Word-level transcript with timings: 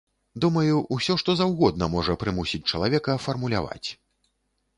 Думаю, 0.43 0.77
усё 0.95 1.17
што 1.23 1.35
заўгодна 1.41 1.89
можа 1.97 2.15
прымусіць 2.25 2.63
чалавека 2.75 3.19
фармуляваць. 3.27 3.87